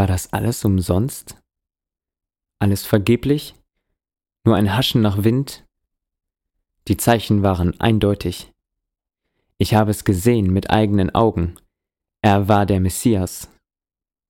[0.00, 1.36] War das alles umsonst?
[2.58, 3.54] Alles vergeblich?
[4.46, 5.66] Nur ein Haschen nach Wind?
[6.88, 8.50] Die Zeichen waren eindeutig.
[9.58, 11.56] Ich habe es gesehen mit eigenen Augen.
[12.22, 13.50] Er war der Messias,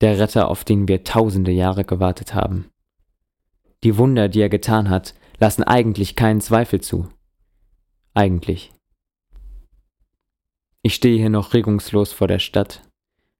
[0.00, 2.70] der Retter, auf den wir tausende Jahre gewartet haben.
[3.82, 7.08] Die Wunder, die er getan hat, lassen eigentlich keinen Zweifel zu.
[8.14, 8.72] Eigentlich.
[10.82, 12.84] Ich stehe hier noch regungslos vor der Stadt,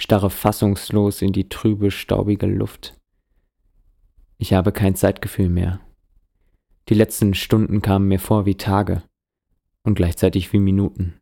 [0.00, 2.94] starre fassungslos in die trübe, staubige Luft.
[4.38, 5.80] Ich habe kein Zeitgefühl mehr.
[6.88, 9.02] Die letzten Stunden kamen mir vor wie Tage
[9.82, 11.18] und gleichzeitig wie Minuten.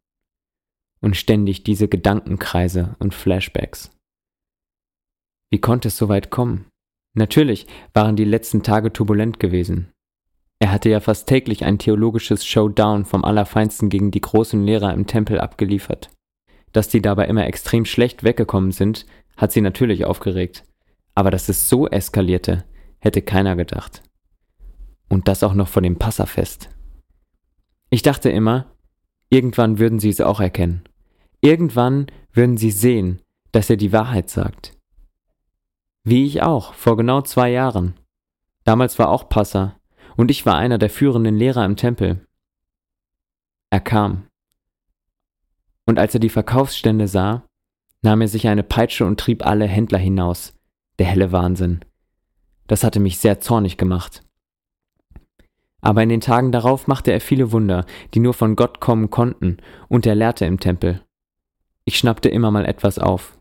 [1.01, 3.91] Und ständig diese Gedankenkreise und Flashbacks.
[5.51, 6.67] Wie konnte es so weit kommen?
[7.15, 9.93] Natürlich waren die letzten Tage turbulent gewesen.
[10.59, 15.07] Er hatte ja fast täglich ein theologisches Showdown vom Allerfeinsten gegen die großen Lehrer im
[15.07, 16.11] Tempel abgeliefert.
[16.77, 19.07] Dass die dabei immer extrem schlecht weggekommen sind,
[19.39, 20.63] hat sie natürlich aufgeregt.
[21.15, 22.67] Aber dass es so eskalierte,
[22.99, 24.03] hätte keiner gedacht.
[25.09, 26.69] Und das auch noch vor dem Passafest.
[27.89, 28.67] Ich dachte immer,
[29.31, 30.87] irgendwann würden sie es auch erkennen.
[31.41, 33.23] Irgendwann würden sie sehen,
[33.53, 34.77] dass er die Wahrheit sagt.
[36.05, 37.95] Wie ich auch, vor genau zwei Jahren.
[38.65, 39.81] Damals war auch Passa,
[40.15, 42.27] und ich war einer der führenden Lehrer im Tempel.
[43.71, 44.26] Er kam.
[45.87, 47.45] Und als er die Verkaufsstände sah,
[48.03, 50.55] nahm er sich eine Peitsche und trieb alle Händler hinaus.
[50.99, 51.81] Der helle Wahnsinn.
[52.67, 54.23] Das hatte mich sehr zornig gemacht.
[55.81, 59.59] Aber in den Tagen darauf machte er viele Wunder, die nur von Gott kommen konnten,
[59.89, 61.03] und er lehrte im Tempel.
[61.85, 63.39] Ich schnappte immer mal etwas auf.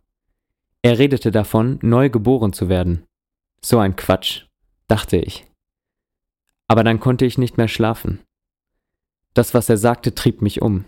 [0.83, 3.05] Er redete davon, neu geboren zu werden.
[3.61, 4.45] So ein Quatsch,
[4.87, 5.47] dachte ich.
[6.67, 8.19] Aber dann konnte ich nicht mehr schlafen.
[9.33, 10.85] Das, was er sagte, trieb mich um.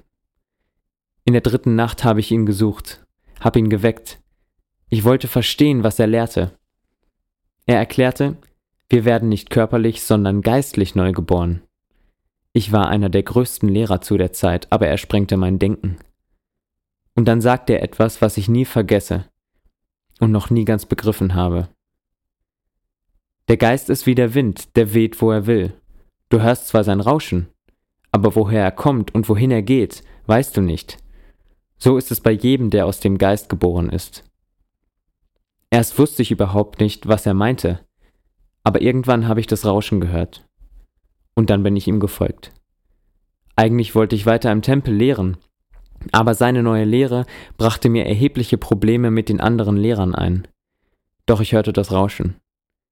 [1.28, 3.06] In der dritten Nacht habe ich ihn gesucht,
[3.42, 4.22] hab ihn geweckt.
[4.88, 6.58] Ich wollte verstehen, was er lehrte.
[7.66, 8.38] Er erklärte,
[8.88, 11.64] wir werden nicht körperlich, sondern geistlich neu geboren.
[12.54, 15.98] Ich war einer der größten Lehrer zu der Zeit, aber er sprengte mein Denken.
[17.14, 19.26] Und dann sagte er etwas, was ich nie vergesse
[20.22, 21.68] und noch nie ganz begriffen habe.
[23.50, 25.74] Der Geist ist wie der Wind, der weht, wo er will.
[26.30, 27.50] Du hörst zwar sein Rauschen,
[28.14, 31.00] aber woher er kommt und wohin er geht, weißt du nicht.
[31.78, 34.24] So ist es bei jedem, der aus dem Geist geboren ist.
[35.70, 37.86] Erst wusste ich überhaupt nicht, was er meinte,
[38.64, 40.48] aber irgendwann habe ich das Rauschen gehört.
[41.36, 42.52] Und dann bin ich ihm gefolgt.
[43.56, 45.38] Eigentlich wollte ich weiter im Tempel lehren,
[46.12, 47.26] aber seine neue Lehre
[47.58, 50.48] brachte mir erhebliche Probleme mit den anderen Lehrern ein.
[51.26, 52.36] Doch ich hörte das Rauschen.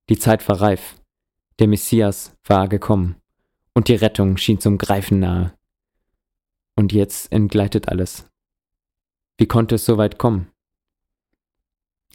[0.10, 0.96] Die Zeit war reif.
[1.60, 3.16] Der Messias war gekommen.
[3.74, 5.54] Und die Rettung schien zum Greifen nahe.
[6.76, 8.28] Und jetzt entgleitet alles.
[9.38, 10.48] Wie konnte es so weit kommen?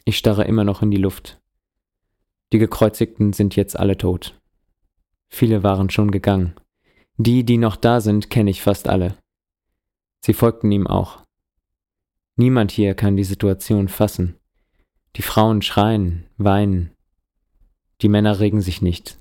[0.05, 1.39] Ich starre immer noch in die Luft.
[2.51, 4.39] Die Gekreuzigten sind jetzt alle tot.
[5.29, 6.55] Viele waren schon gegangen.
[7.17, 9.15] Die, die noch da sind, kenne ich fast alle.
[10.21, 11.23] Sie folgten ihm auch.
[12.35, 14.35] Niemand hier kann die Situation fassen.
[15.15, 16.91] Die Frauen schreien, weinen.
[18.01, 19.17] Die Männer regen sich nicht,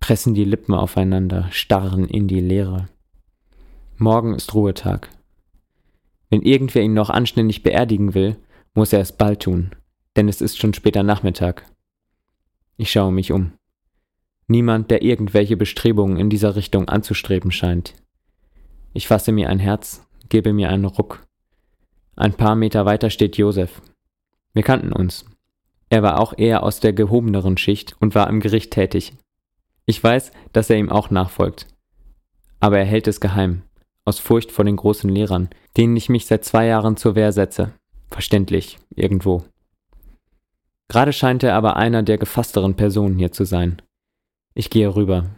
[0.00, 2.88] pressen die Lippen aufeinander, starren in die Leere.
[3.98, 5.10] Morgen ist Ruhetag.
[6.30, 8.36] Wenn irgendwer ihn noch anständig beerdigen will,
[8.74, 9.74] muss er es bald tun,
[10.16, 11.64] denn es ist schon später Nachmittag.
[12.76, 13.52] Ich schaue mich um.
[14.46, 17.94] Niemand, der irgendwelche Bestrebungen in dieser Richtung anzustreben scheint.
[18.92, 21.26] Ich fasse mir ein Herz gebe mir einen Ruck.
[22.16, 23.82] Ein paar Meter weiter steht Josef.
[24.52, 25.24] Wir kannten uns.
[25.90, 29.12] Er war auch eher aus der gehobeneren Schicht und war im Gericht tätig.
[29.86, 31.66] Ich weiß, dass er ihm auch nachfolgt.
[32.60, 33.62] Aber er hält es geheim,
[34.04, 37.72] aus Furcht vor den großen Lehrern, denen ich mich seit zwei Jahren zur Wehr setze.
[38.10, 39.44] Verständlich, irgendwo.
[40.88, 43.80] Gerade scheint er aber einer der gefassteren Personen hier zu sein.
[44.54, 45.30] Ich gehe rüber.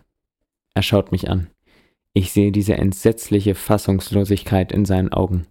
[0.74, 1.48] Er schaut mich an.
[2.12, 5.46] Ich sehe diese entsetzliche Fassungslosigkeit in seinen Augen.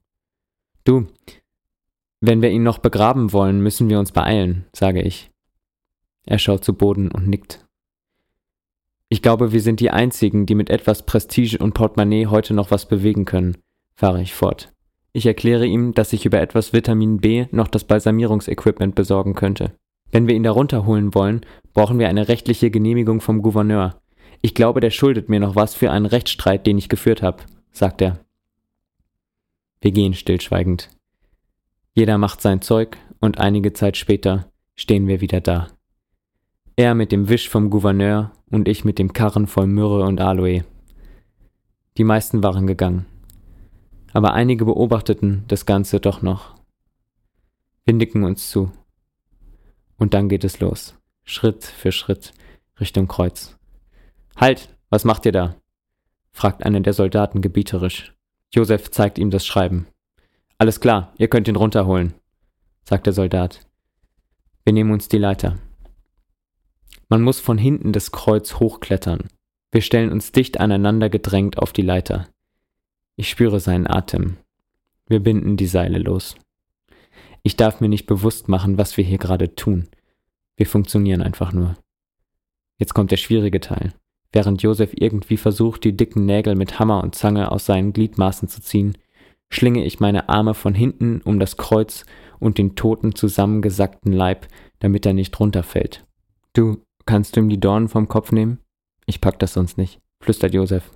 [0.84, 1.08] Du,
[2.22, 5.32] wenn wir ihn noch begraben wollen, müssen wir uns beeilen, sage ich.
[6.26, 7.65] Er schaut zu Boden und nickt.
[9.16, 12.86] Ich glaube, wir sind die Einzigen, die mit etwas Prestige und Portemonnaie heute noch was
[12.86, 13.56] bewegen können,
[13.94, 14.74] fahre ich fort.
[15.14, 19.72] Ich erkläre ihm, dass ich über etwas Vitamin B noch das Balsamierungsequipment besorgen könnte.
[20.12, 24.02] Wenn wir ihn darunter holen wollen, brauchen wir eine rechtliche Genehmigung vom Gouverneur.
[24.42, 28.02] Ich glaube, der schuldet mir noch was für einen Rechtsstreit, den ich geführt habe, sagt
[28.02, 28.20] er.
[29.80, 30.90] Wir gehen stillschweigend.
[31.94, 35.70] Jeder macht sein Zeug und einige Zeit später stehen wir wieder da.
[36.78, 40.66] Er mit dem Wisch vom Gouverneur und ich mit dem Karren voll Myrrhe und Aloe.
[41.98, 43.06] Die meisten waren gegangen.
[44.12, 46.56] Aber einige beobachteten das Ganze doch noch.
[47.86, 48.72] Wir nicken uns zu.
[49.98, 50.96] Und dann geht es los.
[51.24, 52.34] Schritt für Schritt
[52.78, 53.58] Richtung Kreuz.
[54.36, 55.56] Halt, was macht ihr da?
[56.32, 58.14] fragt einer der Soldaten gebieterisch.
[58.54, 59.88] Josef zeigt ihm das Schreiben.
[60.58, 62.14] Alles klar, ihr könnt ihn runterholen,
[62.84, 63.66] sagt der Soldat.
[64.66, 65.58] Wir nehmen uns die Leiter.
[67.10, 69.30] Man muss von hinten das Kreuz hochklettern.
[69.72, 72.28] Wir stellen uns dicht aneinander gedrängt auf die Leiter.
[73.16, 74.38] Ich spüre seinen Atem.
[75.08, 76.36] Wir binden die Seile los.
[77.44, 79.88] Ich darf mir nicht bewusst machen, was wir hier gerade tun.
[80.58, 81.78] Wir funktionieren einfach nur.
[82.78, 83.94] Jetzt kommt der schwierige Teil.
[84.32, 88.62] Während Josef irgendwie versucht, die dicken Nägel mit Hammer und Zange aus seinen Gliedmaßen zu
[88.62, 88.98] ziehen,
[89.50, 92.06] schlinge ich meine Arme von hinten um das Kreuz
[92.40, 94.48] und den toten zusammengesackten Leib,
[94.80, 96.06] damit er nicht runterfällt.
[96.54, 98.60] Du, kannst du ihm die Dornen vom Kopf nehmen?
[99.06, 100.92] Ich pack das sonst nicht, flüstert Josef.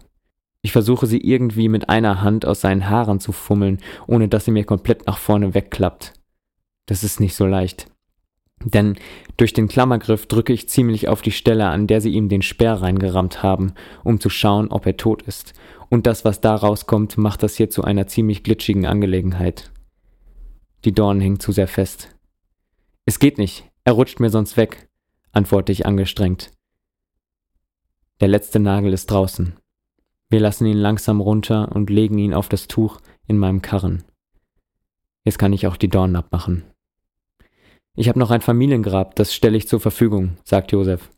[0.61, 4.51] Ich versuche sie irgendwie mit einer Hand aus seinen Haaren zu fummeln, ohne dass sie
[4.51, 6.13] mir komplett nach vorne wegklappt.
[6.85, 7.87] Das ist nicht so leicht.
[8.65, 8.97] Denn
[9.37, 12.73] durch den Klammergriff drücke ich ziemlich auf die Stelle, an der sie ihm den Speer
[12.73, 13.73] reingerammt haben,
[14.03, 15.53] um zu schauen, ob er tot ist.
[15.87, 19.71] Und das, was da rauskommt, macht das hier zu einer ziemlich glitschigen Angelegenheit.
[20.83, 22.09] Die Dornen hängen zu sehr fest.
[23.05, 24.88] Es geht nicht, er rutscht mir sonst weg,
[25.31, 26.51] antworte ich angestrengt.
[28.19, 29.55] Der letzte Nagel ist draußen.
[30.29, 34.03] Wir lassen ihn langsam runter und legen ihn auf das Tuch in meinem Karren.
[35.23, 36.63] Jetzt kann ich auch die Dornen abmachen.
[37.95, 41.09] Ich habe noch ein Familiengrab, das stelle ich zur Verfügung, sagt Josef.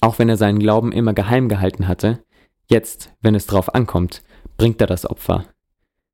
[0.00, 2.22] Auch wenn er seinen Glauben immer geheim gehalten hatte,
[2.68, 4.22] jetzt, wenn es drauf ankommt,
[4.56, 5.46] bringt er das Opfer.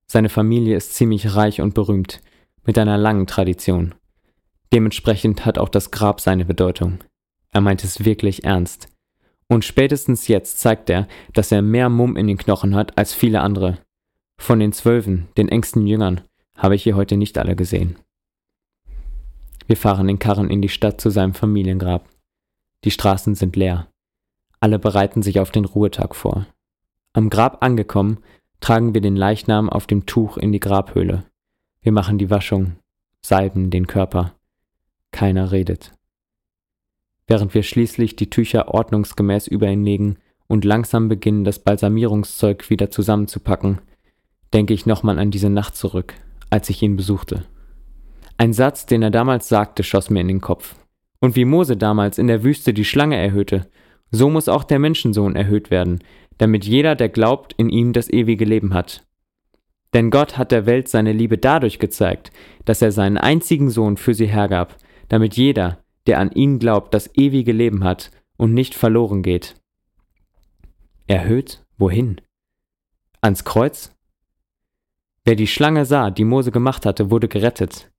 [0.06, 2.20] Seine Familie ist ziemlich reich und berühmt,
[2.64, 3.94] mit einer langen Tradition.
[4.72, 6.98] Dementsprechend hat auch das Grab seine Bedeutung.
[7.52, 8.88] Er meint es wirklich ernst.
[9.48, 13.42] Und spätestens jetzt zeigt er, dass er mehr Mumm in den Knochen hat als viele
[13.42, 13.78] andere.
[14.38, 16.22] Von den Zwölfen, den engsten Jüngern,
[16.56, 17.96] habe ich hier heute nicht alle gesehen.
[19.66, 22.08] Wir fahren den Karren in die Stadt zu seinem Familiengrab.
[22.84, 23.88] Die Straßen sind leer.
[24.58, 26.46] Alle bereiten sich auf den Ruhetag vor.
[27.12, 28.18] Am Grab angekommen,
[28.60, 31.24] tragen wir den Leichnam auf dem Tuch in die Grabhöhle.
[31.82, 32.76] Wir machen die Waschung,
[33.20, 34.34] salben den Körper.
[35.10, 35.92] Keiner redet.
[37.26, 40.16] Während wir schließlich die Tücher ordnungsgemäß über ihn legen
[40.48, 43.80] und langsam beginnen, das Balsamierungszeug wieder zusammenzupacken,
[44.52, 46.14] denke ich nochmal an diese Nacht zurück,
[46.50, 47.44] als ich ihn besuchte.
[48.36, 50.74] Ein Satz, den er damals sagte, schoss mir in den Kopf.
[51.20, 53.68] Und wie Mose damals in der Wüste die Schlange erhöhte,
[54.10, 56.00] so muss auch der Menschensohn erhöht werden,
[56.38, 59.06] damit jeder, der glaubt, in ihm das ewige Leben hat.
[59.94, 62.32] Denn Gott hat der Welt seine Liebe dadurch gezeigt,
[62.64, 64.76] dass er seinen einzigen Sohn für sie hergab,
[65.08, 69.56] damit jeder, der an ihn glaubt, das ewige Leben hat und nicht verloren geht.
[71.06, 71.64] Erhöht?
[71.78, 72.20] Wohin?
[73.20, 73.94] Ans Kreuz?
[75.24, 77.92] Wer die Schlange sah, die Mose gemacht hatte, wurde gerettet.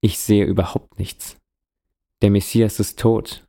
[0.00, 1.38] Ich sehe überhaupt nichts.
[2.22, 3.46] Der Messias ist tot.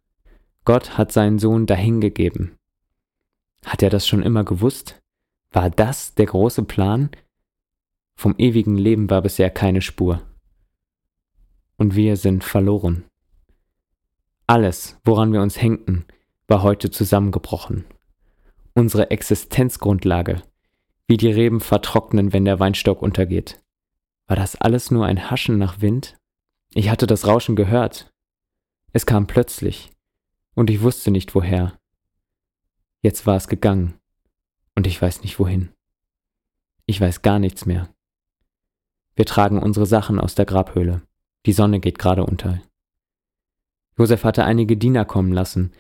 [0.64, 2.58] Gott hat seinen Sohn dahingegeben.
[3.66, 5.02] Hat er das schon immer gewusst?
[5.52, 7.10] War das der große Plan?
[8.16, 10.22] Vom ewigen Leben war bisher keine Spur.
[11.78, 13.04] Und wir sind verloren.
[14.52, 16.04] Alles, woran wir uns hängten,
[16.50, 17.86] war heute zusammengebrochen.
[18.74, 20.44] Unsere Existenzgrundlage,
[21.08, 23.64] wie die Reben vertrocknen, wenn der Weinstock untergeht.
[24.28, 26.18] War das alles nur ein Haschen nach Wind?
[26.74, 28.12] Ich hatte das Rauschen gehört.
[28.92, 29.90] Es kam plötzlich,
[30.54, 31.80] und ich wusste nicht woher.
[33.02, 33.94] Jetzt war es gegangen,
[34.76, 35.70] und ich weiß nicht wohin.
[36.88, 37.88] Ich weiß gar nichts mehr.
[39.16, 41.04] Wir tragen unsere Sachen aus der Grabhöhle.
[41.46, 42.60] Die Sonne geht gerade unter.
[44.02, 45.74] Josef hatte einige Diener kommen lassen,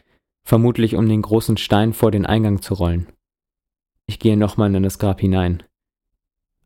[0.43, 3.07] vermutlich um den großen Stein vor den Eingang zu rollen.
[4.05, 5.63] Ich gehe nochmal in das Grab hinein.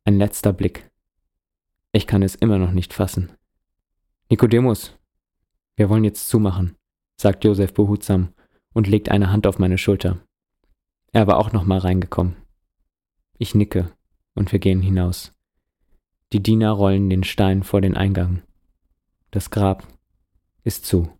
[0.04, 0.92] Ein letzter Blick.
[1.94, 3.32] Ich kann es immer noch nicht fassen.
[4.30, 5.00] Nikodemus,
[5.78, 6.76] wir wollen jetzt zumachen,
[7.16, 8.34] sagt Josef behutsam
[8.74, 10.20] und legt eine Hand auf meine Schulter.
[11.14, 12.36] Er war auch nochmal reingekommen.
[13.38, 13.94] Ich nicke
[14.34, 15.34] und wir gehen hinaus.
[16.34, 18.42] Die Diener rollen den Stein vor den Eingang.
[19.32, 19.88] Das Grab
[20.66, 21.15] ist zu.